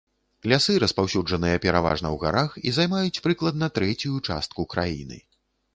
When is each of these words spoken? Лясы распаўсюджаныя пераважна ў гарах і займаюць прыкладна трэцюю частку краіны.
Лясы 0.51 0.73
распаўсюджаныя 0.83 1.59
пераважна 1.65 2.07
ў 2.15 2.17
гарах 2.25 2.51
і 2.67 2.75
займаюць 2.79 3.21
прыкладна 3.27 3.65
трэцюю 3.79 4.17
частку 4.31 4.61
краіны. 4.75 5.17